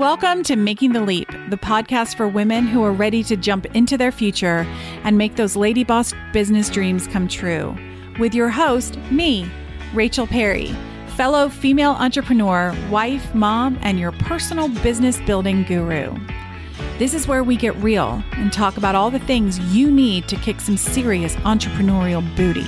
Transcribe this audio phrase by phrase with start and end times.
[0.00, 3.98] Welcome to Making the Leap, the podcast for women who are ready to jump into
[3.98, 4.66] their future
[5.04, 7.76] and make those lady boss business dreams come true.
[8.18, 9.46] With your host, me,
[9.92, 10.74] Rachel Perry,
[11.16, 16.16] fellow female entrepreneur, wife, mom, and your personal business building guru.
[16.98, 20.36] This is where we get real and talk about all the things you need to
[20.36, 22.64] kick some serious entrepreneurial booty.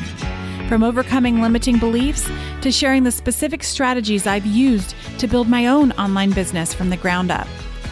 [0.73, 2.31] From overcoming limiting beliefs
[2.63, 6.97] to sharing the specific strategies I've used to build my own online business from the
[6.97, 7.47] ground up.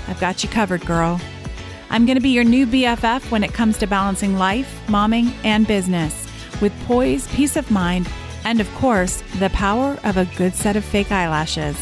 [0.08, 1.20] I've got you covered, girl.
[1.90, 5.66] I'm going to be your new BFF when it comes to balancing life, momming, and
[5.66, 6.26] business
[6.62, 8.08] with poise, peace of mind,
[8.44, 11.76] and of course, the power of a good set of fake eyelashes.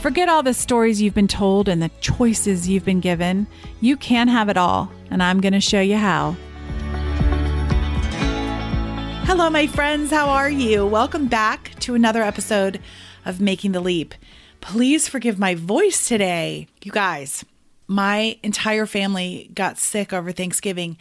[0.00, 3.46] Forget all the stories you've been told and the choices you've been given.
[3.82, 6.34] You can have it all, and I'm going to show you how.
[9.26, 10.10] Hello, my friends.
[10.10, 10.86] How are you?
[10.86, 12.78] Welcome back to another episode
[13.24, 14.14] of Making the Leap.
[14.60, 16.68] Please forgive my voice today.
[16.82, 17.42] You guys,
[17.86, 20.98] my entire family got sick over Thanksgiving.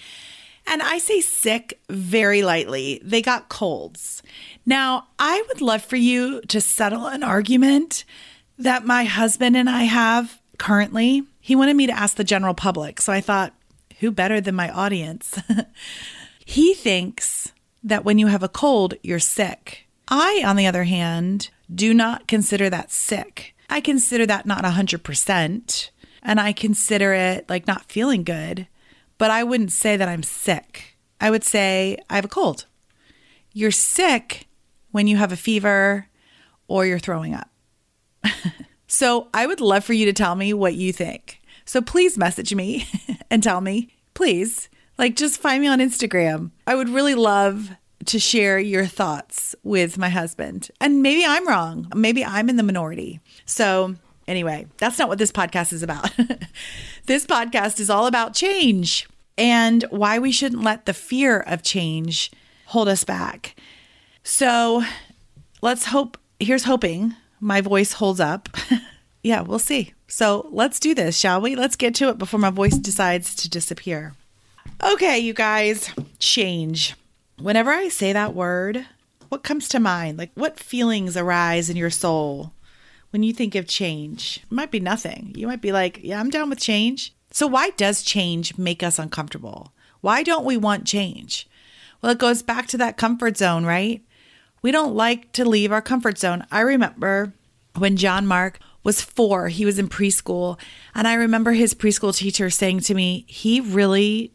[0.66, 3.02] And I say sick very lightly.
[3.04, 4.24] They got colds.
[4.66, 8.06] Now, I would love for you to settle an argument
[8.58, 11.24] that my husband and I have currently.
[11.42, 13.02] He wanted me to ask the general public.
[13.02, 13.54] So I thought,
[14.00, 15.38] who better than my audience?
[16.46, 17.52] he thinks
[17.84, 19.88] that when you have a cold, you're sick.
[20.08, 23.56] I, on the other hand, do not consider that sick.
[23.70, 25.90] I consider that not 100%,
[26.22, 28.68] and I consider it like not feeling good,
[29.18, 30.98] but I wouldn't say that I'm sick.
[31.20, 32.66] I would say I have a cold.
[33.54, 34.48] You're sick
[34.92, 36.08] when you have a fever
[36.68, 37.50] or you're throwing up.
[38.88, 41.42] so I would love for you to tell me what you think.
[41.66, 42.88] So please message me
[43.30, 46.52] and tell me, please, like, just find me on Instagram.
[46.68, 47.72] I would really love
[48.06, 50.70] to share your thoughts with my husband.
[50.80, 51.92] And maybe I'm wrong.
[51.96, 53.20] Maybe I'm in the minority.
[53.46, 53.96] So,
[54.28, 56.12] anyway, that's not what this podcast is about.
[57.06, 59.08] this podcast is all about change
[59.38, 62.32] and why we shouldn't let the fear of change
[62.68, 63.56] hold us back.
[64.24, 64.84] So,
[65.62, 68.50] let's hope, here's hoping my voice holds up.
[69.24, 69.94] yeah, we'll see.
[70.08, 71.56] So, let's do this, shall we?
[71.56, 74.14] Let's get to it before my voice decides to disappear.
[74.84, 76.96] Okay, you guys, change.
[77.40, 78.86] Whenever I say that word,
[79.30, 80.18] what comes to mind?
[80.18, 82.54] Like, what feelings arise in your soul
[83.12, 84.42] when you think of change?
[84.44, 85.34] It might be nothing.
[85.36, 87.14] You might be like, yeah, I'm down with change.
[87.32, 89.74] So, why does change make us uncomfortable?
[90.02, 91.48] Why don't we want change?
[92.02, 94.04] Well, it goes back to that comfort zone, right?
[94.62, 96.46] We don't like to leave our comfort zone.
[96.52, 97.34] I remember
[97.78, 100.60] when John Mark was four, he was in preschool.
[100.94, 104.34] And I remember his preschool teacher saying to me, he really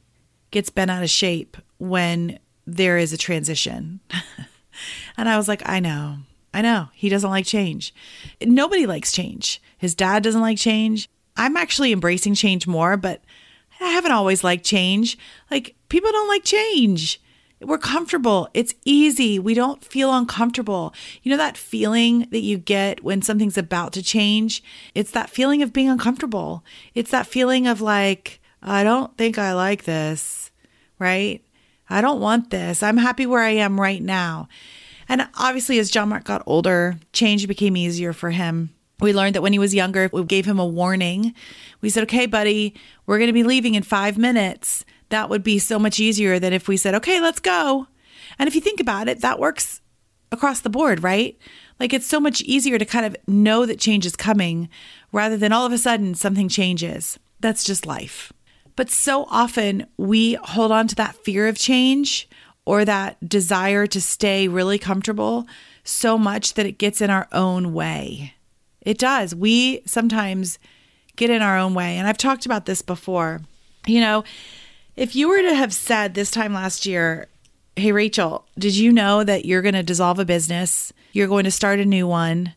[0.50, 4.00] gets bent out of shape when there is a transition.
[5.16, 6.18] and I was like, I know.
[6.52, 6.88] I know.
[6.94, 7.94] He doesn't like change.
[8.40, 9.60] Nobody likes change.
[9.76, 11.08] His dad doesn't like change.
[11.36, 13.22] I'm actually embracing change more, but
[13.80, 15.16] I haven't always liked change.
[15.50, 17.20] Like, people don't like change.
[17.60, 18.48] We're comfortable.
[18.54, 19.38] It's easy.
[19.38, 20.94] We don't feel uncomfortable.
[21.22, 24.62] You know that feeling that you get when something's about to change?
[24.94, 26.64] It's that feeling of being uncomfortable.
[26.94, 30.37] It's that feeling of like, I don't think I like this,
[30.98, 31.42] right?
[31.90, 32.82] I don't want this.
[32.82, 34.48] I'm happy where I am right now.
[35.08, 38.70] And obviously, as John Mark got older, change became easier for him.
[39.00, 41.34] We learned that when he was younger, we gave him a warning.
[41.80, 42.74] We said, okay, buddy,
[43.06, 44.84] we're going to be leaving in five minutes.
[45.08, 47.86] That would be so much easier than if we said, okay, let's go.
[48.38, 49.80] And if you think about it, that works
[50.30, 51.38] across the board, right?
[51.80, 54.68] Like it's so much easier to kind of know that change is coming
[55.12, 57.18] rather than all of a sudden something changes.
[57.40, 58.32] That's just life.
[58.78, 62.28] But so often we hold on to that fear of change
[62.64, 65.48] or that desire to stay really comfortable
[65.82, 68.34] so much that it gets in our own way.
[68.80, 69.34] It does.
[69.34, 70.60] We sometimes
[71.16, 71.96] get in our own way.
[71.96, 73.40] And I've talked about this before.
[73.84, 74.22] You know,
[74.94, 77.26] if you were to have said this time last year,
[77.74, 80.92] Hey, Rachel, did you know that you're going to dissolve a business?
[81.12, 82.54] You're going to start a new one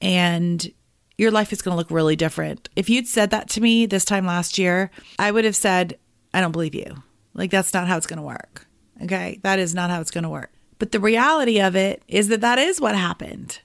[0.00, 0.68] and
[1.16, 2.68] your life is going to look really different.
[2.76, 5.98] If you'd said that to me this time last year, I would have said,
[6.32, 7.02] I don't believe you.
[7.34, 8.66] Like, that's not how it's going to work.
[9.02, 9.40] Okay.
[9.42, 10.52] That is not how it's going to work.
[10.78, 13.60] But the reality of it is that that is what happened.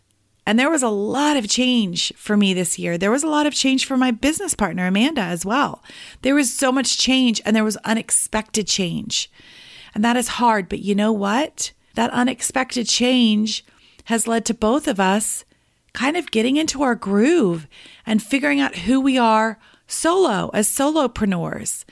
[0.46, 2.98] And there was a lot of change for me this year.
[2.98, 5.84] There was a lot of change for my business partner, Amanda, as well.
[6.24, 9.32] There was so much change and there was unexpected change.
[9.94, 10.68] And that is hard.
[10.68, 11.72] But you know what?
[11.94, 13.64] That unexpected change
[14.06, 15.46] has led to both of us
[15.94, 17.68] kind of getting into our groove
[18.06, 21.84] and figuring out who we are solo as solopreneurs.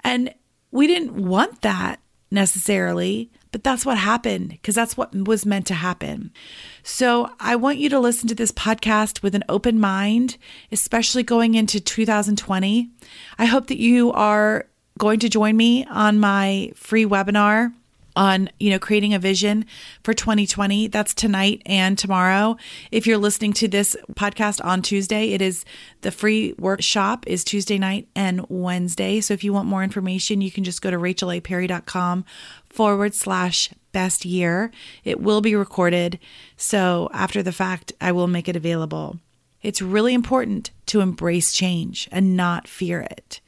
[0.00, 0.34] And
[0.70, 2.00] we didn't want that
[2.30, 6.32] necessarily, but that's what happened because that's what was meant to happen.
[6.82, 10.36] So I want you to listen to this podcast with an open mind,
[10.70, 12.90] especially going into 2020.
[13.38, 14.66] I hope that you are
[14.98, 17.72] going to join me on my free webinar
[18.16, 19.66] on you know creating a vision
[20.02, 22.56] for 2020 that's tonight and tomorrow.
[22.90, 25.64] If you're listening to this podcast on tuesday it is
[26.00, 29.20] the free workshop is tuesday night and wednesday.
[29.20, 32.24] So if you want more information you can just go to rachelaperry.com
[32.70, 34.70] forward slash best year.
[35.04, 36.18] It will be recorded.
[36.56, 39.18] So after the fact i will make it available.
[39.62, 43.40] It's really important to embrace change and not fear it.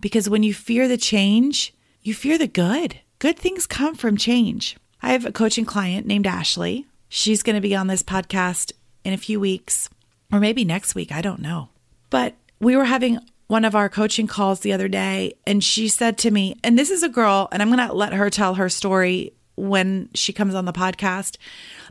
[0.00, 4.76] Because when you fear the change you fear the good Good things come from change.
[5.02, 6.86] I have a coaching client named Ashley.
[7.08, 8.70] She's going to be on this podcast
[9.04, 9.90] in a few weeks,
[10.32, 11.10] or maybe next week.
[11.10, 11.70] I don't know.
[12.10, 13.18] But we were having
[13.48, 16.90] one of our coaching calls the other day, and she said to me, and this
[16.90, 20.54] is a girl, and I'm going to let her tell her story when she comes
[20.54, 21.38] on the podcast,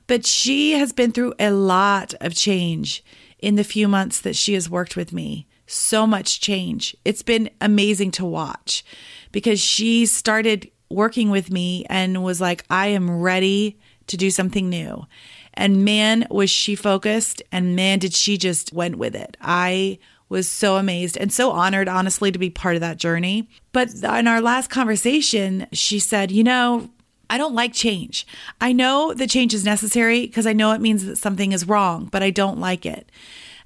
[0.06, 3.04] but she has been through a lot of change
[3.40, 5.46] in the few months that she has worked with me.
[5.66, 6.96] So much change.
[7.04, 8.86] It's been amazing to watch
[9.34, 14.70] because she started working with me and was like, I am ready to do something
[14.70, 15.06] new.
[15.54, 19.38] And man, was she focused and man, did she just went with it.
[19.42, 20.00] I
[20.30, 23.50] was so amazed and so honored, honestly, to be part of that journey.
[23.72, 26.90] But in our last conversation, she said, You know,
[27.30, 28.28] I don't like change.
[28.60, 32.06] I know the change is necessary because I know it means that something is wrong,
[32.12, 33.10] but I don't like it.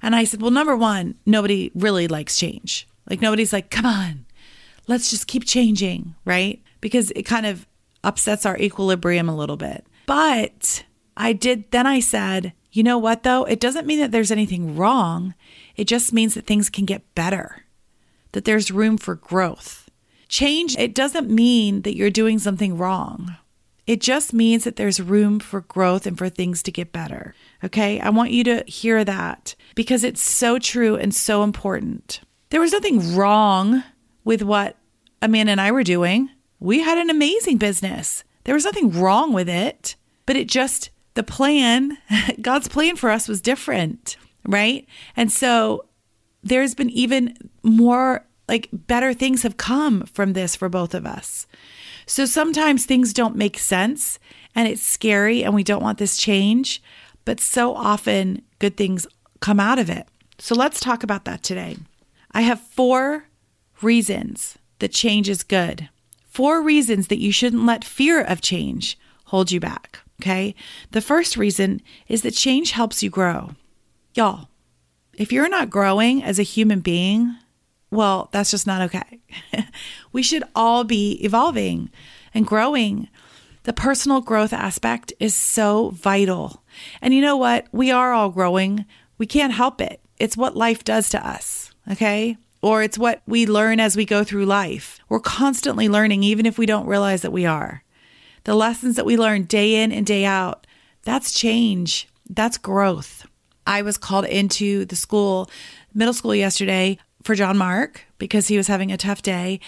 [0.00, 2.86] And I said, Well, number one, nobody really likes change.
[3.08, 4.24] Like, nobody's like, Come on,
[4.86, 6.61] let's just keep changing, right?
[6.82, 7.66] Because it kind of
[8.04, 9.86] upsets our equilibrium a little bit.
[10.04, 10.84] But
[11.16, 13.44] I did, then I said, you know what though?
[13.44, 15.34] It doesn't mean that there's anything wrong.
[15.76, 17.64] It just means that things can get better,
[18.32, 19.88] that there's room for growth.
[20.28, 23.36] Change, it doesn't mean that you're doing something wrong.
[23.86, 27.34] It just means that there's room for growth and for things to get better.
[27.64, 28.00] Okay.
[28.00, 32.20] I want you to hear that because it's so true and so important.
[32.50, 33.82] There was nothing wrong
[34.24, 34.76] with what
[35.20, 36.30] Amanda and I were doing
[36.62, 38.22] we had an amazing business.
[38.44, 41.98] There was nothing wrong with it, but it just, the plan,
[42.40, 44.16] God's plan for us was different,
[44.46, 44.86] right?
[45.16, 45.86] And so
[46.44, 51.48] there's been even more, like, better things have come from this for both of us.
[52.06, 54.20] So sometimes things don't make sense
[54.54, 56.80] and it's scary and we don't want this change,
[57.24, 59.06] but so often good things
[59.40, 60.06] come out of it.
[60.38, 61.76] So let's talk about that today.
[62.30, 63.26] I have four
[63.80, 65.88] reasons that change is good.
[66.32, 69.98] Four reasons that you shouldn't let fear of change hold you back.
[70.18, 70.54] Okay.
[70.92, 73.50] The first reason is that change helps you grow.
[74.14, 74.48] Y'all,
[75.12, 77.36] if you're not growing as a human being,
[77.90, 79.20] well, that's just not okay.
[80.12, 81.90] we should all be evolving
[82.32, 83.08] and growing.
[83.64, 86.62] The personal growth aspect is so vital.
[87.02, 87.66] And you know what?
[87.72, 88.86] We are all growing.
[89.18, 90.00] We can't help it.
[90.18, 91.74] It's what life does to us.
[91.90, 95.00] Okay or it's what we learn as we go through life.
[95.08, 97.82] We're constantly learning, even if we don't realize that we are.
[98.44, 100.66] The lessons that we learn day in and day out,
[101.02, 103.26] that's change, that's growth.
[103.66, 105.50] I was called into the school,
[105.92, 109.60] middle school yesterday for John Mark because he was having a tough day.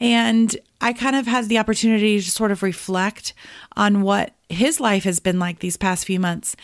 [0.00, 3.34] And I kind of had the opportunity to sort of reflect
[3.76, 6.56] on what his life has been like these past few months.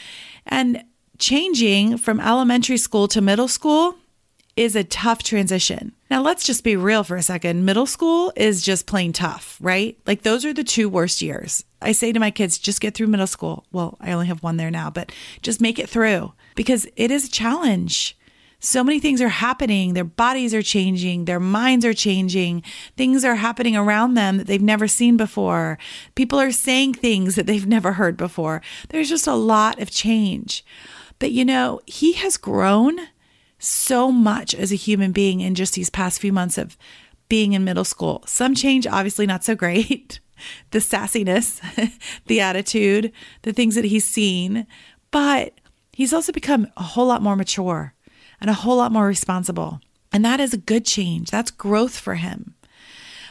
[0.46, 0.84] And
[1.19, 3.96] changing from elementary school to middle school,
[4.58, 5.93] is a tough transition.
[6.10, 7.65] Now, let's just be real for a second.
[7.65, 9.96] Middle school is just plain tough, right?
[10.05, 11.62] Like, those are the two worst years.
[11.81, 13.67] I say to my kids, just get through middle school.
[13.70, 15.12] Well, I only have one there now, but
[15.43, 18.19] just make it through because it is a challenge.
[18.58, 19.94] So many things are happening.
[19.94, 21.27] Their bodies are changing.
[21.27, 22.65] Their minds are changing.
[22.96, 25.79] Things are happening around them that they've never seen before.
[26.17, 28.60] People are saying things that they've never heard before.
[28.88, 30.65] There's just a lot of change.
[31.20, 32.98] But you know, he has grown
[33.58, 36.77] so much as a human being in just these past few months of
[37.29, 38.22] being in middle school.
[38.27, 40.20] Some change, obviously not so great.
[40.70, 41.60] the sassiness,
[42.27, 43.12] the attitude,
[43.43, 44.67] the things that he's seen,
[45.10, 45.55] but
[45.93, 47.94] he's also become a whole lot more mature
[48.41, 49.81] and a whole lot more responsible.
[50.12, 51.31] And that is a good change.
[51.31, 52.55] That's growth for him.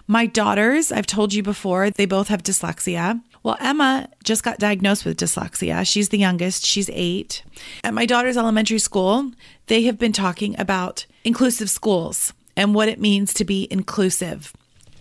[0.05, 3.21] My daughters, I've told you before, they both have dyslexia.
[3.47, 5.89] Well, Emma just got diagnosed with dyslexia.
[5.89, 7.43] She's the youngest, she's eight.
[7.81, 9.31] At my daughter's elementary school,
[9.67, 14.51] they have been talking about inclusive schools and what it means to be inclusive.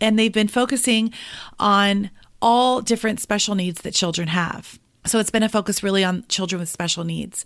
[0.01, 1.13] And they've been focusing
[1.59, 4.79] on all different special needs that children have.
[5.07, 7.45] So it's been a focus really on children with special needs.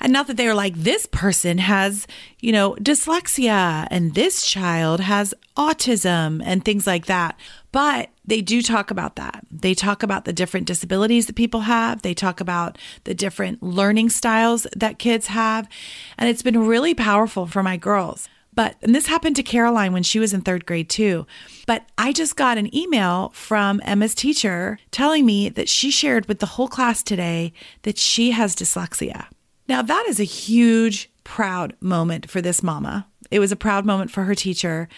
[0.00, 2.06] And not that they're like, this person has,
[2.40, 7.38] you know, dyslexia and this child has autism and things like that.
[7.72, 9.44] But they do talk about that.
[9.50, 12.02] They talk about the different disabilities that people have.
[12.02, 15.68] They talk about the different learning styles that kids have.
[16.16, 18.28] And it's been really powerful for my girls.
[18.58, 21.28] But, and this happened to Caroline when she was in third grade too.
[21.68, 26.40] But I just got an email from Emma's teacher telling me that she shared with
[26.40, 29.26] the whole class today that she has dyslexia.
[29.68, 33.06] Now, that is a huge, proud moment for this mama.
[33.30, 34.88] It was a proud moment for her teacher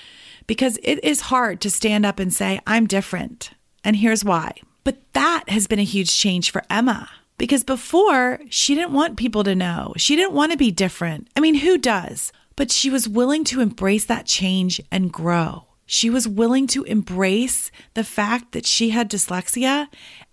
[0.47, 3.51] because it is hard to stand up and say, I'm different.
[3.85, 4.55] And here's why.
[4.85, 9.45] But that has been a huge change for Emma because before she didn't want people
[9.45, 9.93] to know.
[9.99, 11.29] She didn't want to be different.
[11.37, 12.33] I mean, who does?
[12.61, 15.65] But she was willing to embrace that change and grow.
[15.87, 19.89] She was willing to embrace the fact that she had dyslexia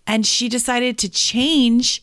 [0.06, 2.02] and she decided to change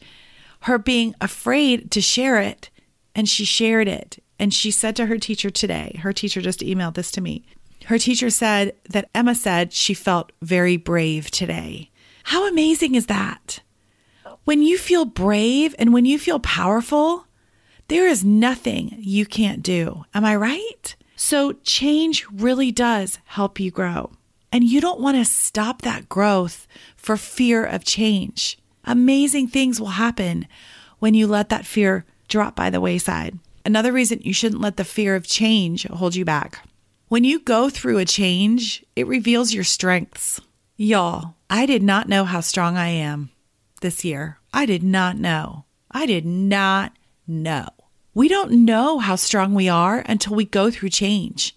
[0.62, 2.72] her being afraid to share it.
[3.13, 4.17] And she shared it.
[4.39, 7.46] And she said to her teacher today, her teacher just emailed this to me.
[7.86, 11.91] Her teacher said that Emma said she felt very brave today.
[12.24, 13.60] How amazing is that?
[14.46, 17.27] When you feel brave and when you feel powerful,
[17.88, 20.06] there is nothing you can't do.
[20.13, 20.96] Am I right?
[21.15, 24.12] So, change really does help you grow.
[24.51, 28.58] And you don't want to stop that growth for fear of change.
[28.84, 30.48] Amazing things will happen
[31.00, 33.38] when you let that fear drop by the wayside.
[33.65, 36.68] Another reason you shouldn't let the fear of change hold you back.
[37.08, 40.42] When you go through a change, it reveals your strengths.
[40.75, 43.30] Y'all, I did not know how strong I am
[43.82, 44.39] this year.
[44.54, 45.65] I did not know.
[45.92, 46.94] I did not
[47.27, 47.67] know.
[48.13, 51.55] We don't know how strong we are until we go through change.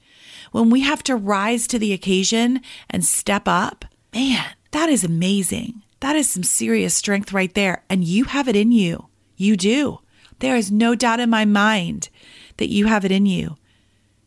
[0.51, 2.61] When we have to rise to the occasion
[2.91, 5.83] and step up, man, that is amazing.
[6.01, 7.85] That is some serious strength right there.
[7.89, 9.09] And you have it in you.
[9.37, 10.01] You do.
[10.41, 12.09] There is no doubt in my mind
[12.57, 13.57] that you have it in you.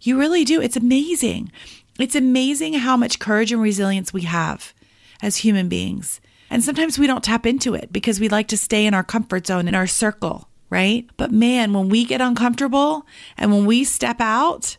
[0.02, 0.62] You really do.
[0.62, 1.52] It's amazing.
[2.00, 4.74] It's amazing how much courage and resilience we have
[5.22, 6.22] as human beings.
[6.50, 9.48] And sometimes we don't tap into it because we like to stay in our comfort
[9.48, 11.08] zone, in our circle right?
[11.18, 13.06] But man, when we get uncomfortable
[13.38, 14.78] and when we step out,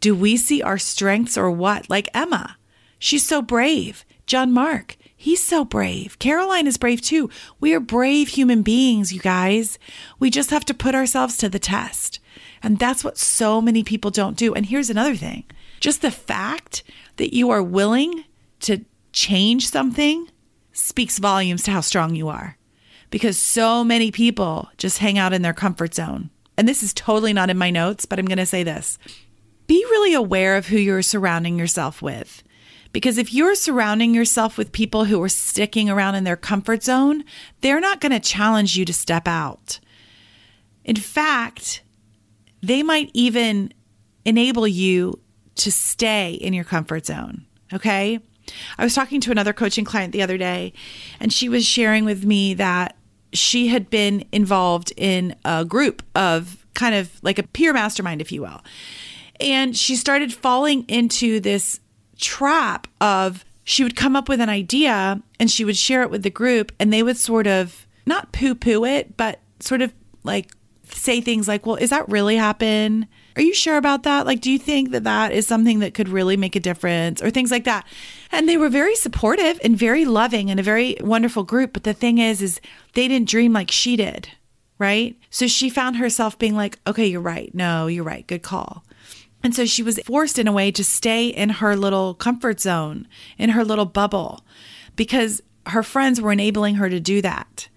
[0.00, 1.90] do we see our strengths or what?
[1.90, 2.56] Like Emma,
[2.98, 4.06] she's so brave.
[4.26, 6.18] John Mark, he's so brave.
[6.18, 7.28] Caroline is brave too.
[7.60, 9.78] We are brave human beings, you guys.
[10.18, 12.20] We just have to put ourselves to the test.
[12.62, 14.54] And that's what so many people don't do.
[14.54, 15.44] And here's another thing
[15.80, 16.84] just the fact
[17.16, 18.24] that you are willing
[18.60, 20.28] to change something
[20.72, 22.56] speaks volumes to how strong you are
[23.12, 26.30] because so many people just hang out in their comfort zone.
[26.56, 28.98] And this is totally not in my notes, but I'm going to say this
[29.68, 32.42] be really aware of who you're surrounding yourself with.
[32.90, 37.24] Because if you're surrounding yourself with people who are sticking around in their comfort zone,
[37.60, 39.78] they're not going to challenge you to step out.
[40.84, 41.82] In fact,
[42.62, 43.72] they might even
[44.24, 45.20] enable you
[45.56, 47.46] to stay in your comfort zone.
[47.72, 48.20] Okay.
[48.78, 50.72] I was talking to another coaching client the other day,
[51.20, 52.96] and she was sharing with me that
[53.32, 58.32] she had been involved in a group of kind of like a peer mastermind, if
[58.32, 58.62] you will.
[59.40, 61.80] And she started falling into this
[62.18, 66.22] trap of she would come up with an idea and she would share it with
[66.22, 69.92] the group, and they would sort of not poo poo it, but sort of
[70.24, 70.50] like
[70.84, 73.06] say things like, Well, is that really happen?
[73.36, 74.26] Are you sure about that?
[74.26, 77.30] Like, do you think that that is something that could really make a difference or
[77.30, 77.86] things like that?
[78.30, 81.72] And they were very supportive and very loving and a very wonderful group.
[81.72, 82.60] But the thing is, is
[82.94, 84.28] they didn't dream like she did.
[84.78, 85.16] Right.
[85.30, 87.54] So she found herself being like, okay, you're right.
[87.54, 88.26] No, you're right.
[88.26, 88.84] Good call.
[89.42, 93.06] And so she was forced in a way to stay in her little comfort zone,
[93.38, 94.44] in her little bubble,
[94.96, 97.68] because her friends were enabling her to do that.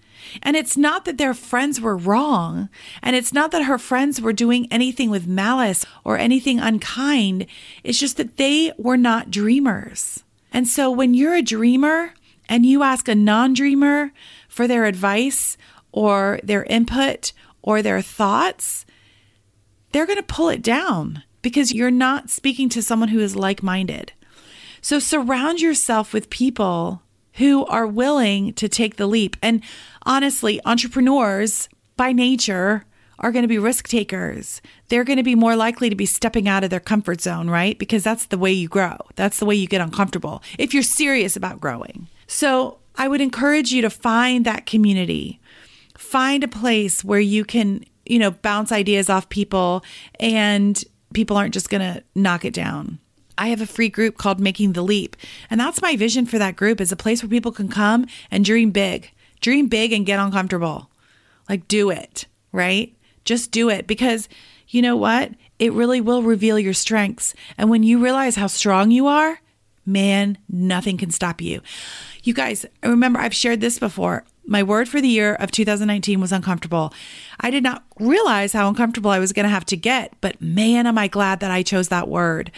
[0.42, 2.68] And it's not that their friends were wrong.
[3.02, 7.46] And it's not that her friends were doing anything with malice or anything unkind.
[7.84, 10.24] It's just that they were not dreamers.
[10.52, 12.14] And so when you're a dreamer
[12.48, 14.12] and you ask a non dreamer
[14.48, 15.56] for their advice
[15.92, 18.86] or their input or their thoughts,
[19.92, 23.62] they're going to pull it down because you're not speaking to someone who is like
[23.62, 24.12] minded.
[24.80, 27.02] So surround yourself with people
[27.36, 29.36] who are willing to take the leap.
[29.42, 29.62] And
[30.04, 32.84] honestly, entrepreneurs by nature
[33.18, 34.60] are going to be risk takers.
[34.88, 37.78] They're going to be more likely to be stepping out of their comfort zone, right?
[37.78, 38.96] Because that's the way you grow.
[39.14, 42.08] That's the way you get uncomfortable if you're serious about growing.
[42.26, 45.40] So I would encourage you to find that community.
[45.96, 49.82] Find a place where you can, you know, bounce ideas off people
[50.20, 50.82] and
[51.14, 52.98] people aren't just going to knock it down.
[53.38, 55.16] I have a free group called Making the Leap.
[55.50, 58.44] And that's my vision for that group is a place where people can come and
[58.44, 60.90] dream big Dream big and get uncomfortable.
[61.48, 62.94] Like, do it, right?
[63.24, 64.28] Just do it because
[64.68, 65.32] you know what?
[65.58, 67.34] It really will reveal your strengths.
[67.56, 69.40] And when you realize how strong you are,
[69.84, 71.60] man, nothing can stop you.
[72.24, 74.24] You guys, remember, I've shared this before.
[74.46, 76.94] My word for the year of 2019 was uncomfortable.
[77.40, 80.86] I did not realize how uncomfortable I was going to have to get, but man,
[80.86, 82.52] am I glad that I chose that word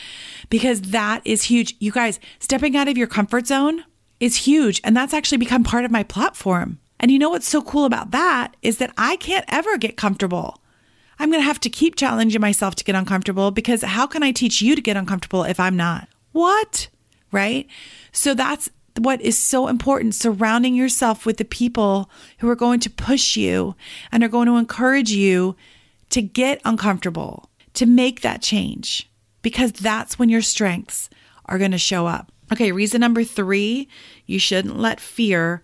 [0.51, 1.77] because that is huge.
[1.81, 3.85] You guys, stepping out of your comfort zone
[4.21, 4.81] is huge.
[4.85, 6.79] And that's actually become part of my platform.
[7.01, 10.61] And you know what's so cool about that is that I can't ever get comfortable.
[11.19, 14.33] I'm going to have to keep challenging myself to get uncomfortable because how can I
[14.33, 16.09] teach you to get uncomfortable if I'm not?
[16.33, 16.89] What?
[17.33, 17.67] Right?
[18.13, 22.91] So that's what is so important surrounding yourself with the people who are going to
[22.91, 23.75] push you
[24.11, 25.57] and are going to encourage you
[26.11, 29.11] to get uncomfortable, to make that change,
[29.43, 31.11] because that's when your strengths
[31.47, 32.33] are going to show up.
[32.53, 33.89] Okay, reason number three
[34.27, 35.63] you shouldn't let fear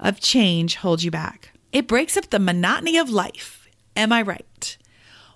[0.00, 1.50] of change hold you back.
[1.72, 3.68] It breaks up the monotony of life.
[3.94, 4.76] Am I right?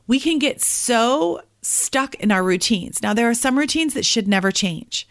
[0.06, 3.02] We can get so stuck in our routines.
[3.02, 5.06] Now, there are some routines that should never change,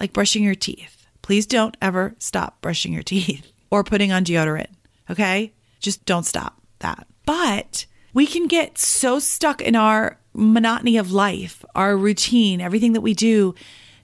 [0.00, 0.99] like brushing your teeth
[1.30, 4.66] Please don't ever stop brushing your teeth or putting on deodorant.
[5.08, 5.52] Okay.
[5.78, 7.06] Just don't stop that.
[7.24, 13.02] But we can get so stuck in our monotony of life, our routine, everything that
[13.02, 13.54] we do,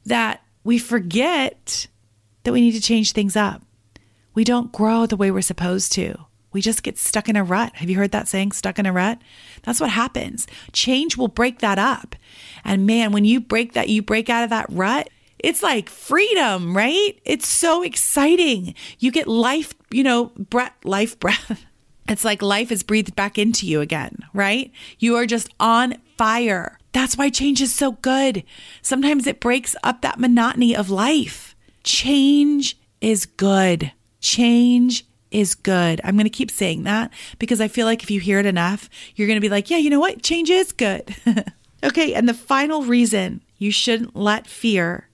[0.04, 1.88] that we forget
[2.44, 3.60] that we need to change things up.
[4.34, 6.26] We don't grow the way we're supposed to.
[6.52, 7.74] We just get stuck in a rut.
[7.74, 9.20] Have you heard that saying, stuck in a rut?
[9.64, 10.46] That's what happens.
[10.72, 12.14] Change will break that up.
[12.64, 16.76] And man, when you break that, you break out of that rut, it's like freedom,
[16.76, 17.18] right?
[17.24, 18.74] It's so exciting.
[18.98, 21.64] You get life, you know, breath, life breath.
[22.08, 24.70] It's like life is breathed back into you again, right?
[25.00, 26.78] You are just on fire.
[26.92, 28.44] That's why change is so good.
[28.80, 31.56] Sometimes it breaks up that monotony of life.
[31.82, 33.90] Change is good.
[34.20, 36.00] Change is good.
[36.04, 38.88] I'm going to keep saying that because I feel like if you hear it enough,
[39.14, 40.22] you're going to be like, yeah, you know what?
[40.22, 41.14] Change is good.
[41.84, 42.14] okay.
[42.14, 45.05] And the final reason you shouldn't let fear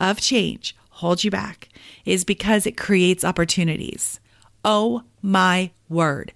[0.00, 1.68] of change hold you back
[2.04, 4.18] is because it creates opportunities.
[4.64, 6.32] Oh my word.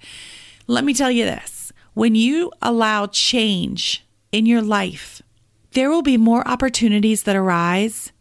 [0.67, 5.23] Let me tell you this when you allow change in your life,
[5.73, 8.13] there will be more opportunities that arise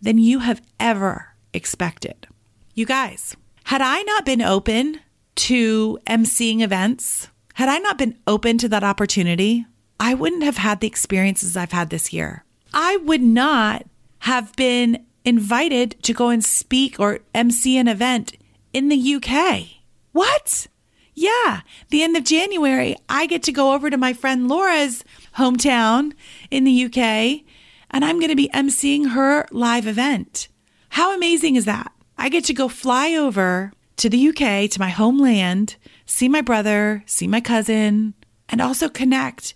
[0.00, 2.26] than you have ever expected.
[2.74, 5.00] You guys, had I not been open
[5.36, 9.66] to emceeing events, had I not been open to that opportunity,
[9.98, 12.44] I wouldn't have had the experiences I've had this year.
[12.72, 13.86] I would not
[14.20, 18.36] have been invited to go and speak or MC an event
[18.72, 19.66] in the UK.
[20.12, 20.66] What?
[21.14, 25.04] Yeah, the end of January, I get to go over to my friend Laura's
[25.36, 26.12] hometown
[26.50, 27.42] in the UK
[27.90, 30.48] and I'm going to be emceeing her live event.
[30.90, 31.92] How amazing is that?
[32.16, 35.76] I get to go fly over to the UK, to my homeland,
[36.06, 38.14] see my brother, see my cousin,
[38.48, 39.54] and also connect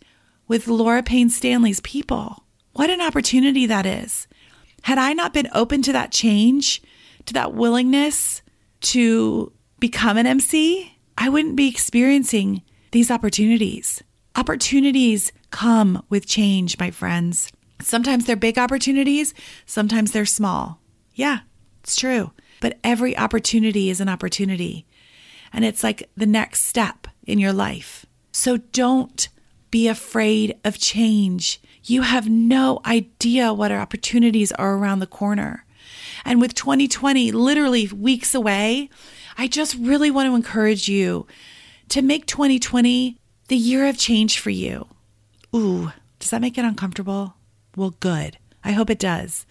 [0.48, 2.44] with Laura Payne Stanley's people.
[2.72, 4.26] What an opportunity that is.
[4.82, 6.82] Had I not been open to that change,
[7.26, 8.42] to that willingness
[8.80, 14.02] to become an MC, I wouldn't be experiencing these opportunities.
[14.36, 17.50] Opportunities come with change, my friends.
[17.80, 19.34] Sometimes they're big opportunities,
[19.66, 20.80] sometimes they're small.
[21.14, 21.40] Yeah,
[21.82, 22.32] it's true.
[22.60, 24.86] But every opportunity is an opportunity.
[25.52, 28.06] And it's like the next step in your life.
[28.30, 29.28] So don't
[29.70, 31.60] be afraid of change.
[31.84, 35.64] You have no idea what opportunities are around the corner.
[36.24, 38.88] And with 2020 literally weeks away,
[39.36, 41.26] I just really want to encourage you
[41.88, 43.18] to make 2020
[43.48, 44.86] the year of change for you.
[45.54, 47.34] Ooh, does that make it uncomfortable?
[47.76, 48.38] Well, good.
[48.62, 49.46] I hope it does.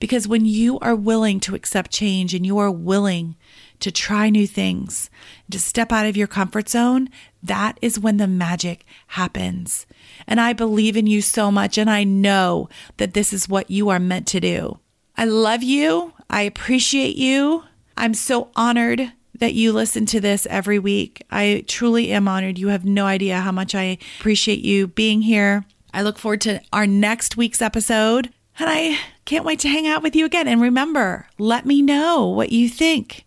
[0.00, 3.36] Because when you are willing to accept change and you are willing
[3.82, 5.10] to try new things,
[5.50, 7.08] to step out of your comfort zone,
[7.42, 9.86] that is when the magic happens.
[10.26, 13.88] And I believe in you so much, and I know that this is what you
[13.88, 14.78] are meant to do.
[15.16, 16.14] I love you.
[16.30, 17.64] I appreciate you.
[17.96, 21.22] I'm so honored that you listen to this every week.
[21.30, 22.58] I truly am honored.
[22.58, 25.64] You have no idea how much I appreciate you being here.
[25.92, 28.30] I look forward to our next week's episode.
[28.58, 30.46] And I can't wait to hang out with you again.
[30.46, 33.24] And remember, let me know what you think.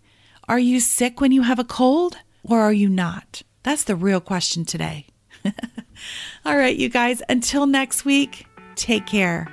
[0.47, 3.41] Are you sick when you have a cold or are you not?
[3.63, 5.07] That's the real question today.
[6.45, 9.47] All right, you guys, until next week, take care.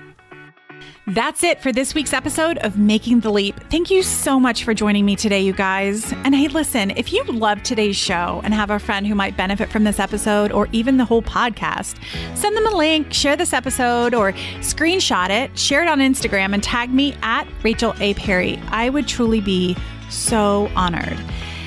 [1.07, 3.59] That's it for this week's episode of Making the Leap.
[3.70, 6.12] Thank you so much for joining me today, you guys.
[6.24, 9.70] And hey, listen, if you love today's show and have a friend who might benefit
[9.72, 11.96] from this episode or even the whole podcast,
[12.37, 16.62] send them a link, share this episode, or screenshot it, share it on Instagram, and
[16.62, 18.12] tag me at Rachel A.
[18.14, 18.61] Perry.
[18.68, 19.74] I would truly be
[20.12, 21.18] so honored.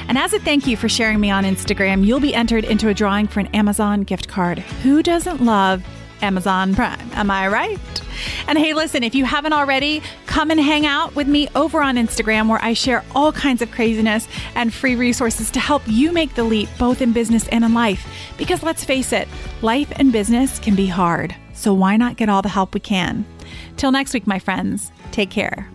[0.08, 2.94] And as a thank you for sharing me on Instagram, you'll be entered into a
[2.94, 4.60] drawing for an Amazon gift card.
[4.60, 5.84] Who doesn't love
[6.22, 7.10] Amazon Prime?
[7.14, 7.80] Am I right?
[8.48, 11.96] And hey, listen, if you haven't already, come and hang out with me over on
[11.96, 16.36] Instagram where I share all kinds of craziness and free resources to help you make
[16.36, 18.08] the leap both in business and in life.
[18.38, 19.28] Because let's face it,
[19.62, 21.36] life and business can be hard.
[21.54, 23.26] So why not get all the help we can?
[23.76, 25.70] Till next week, my friends, take care.